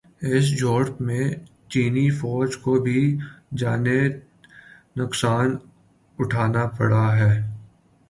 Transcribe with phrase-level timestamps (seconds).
[0.27, 1.25] اس جھڑپ میں
[1.71, 3.01] چینی فوج کو بھی
[3.57, 4.01] جانی
[4.97, 5.57] نقصان
[6.17, 7.33] اٹھانا پڑا ہے